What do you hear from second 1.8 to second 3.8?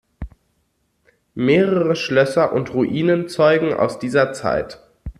Schlösser und Ruinen zeugen